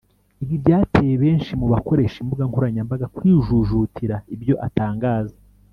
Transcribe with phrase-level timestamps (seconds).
[0.43, 5.37] Ibi byateye benshi mu bakoresha imbuga nkoranyambaga kwijujutira ibyo atangaza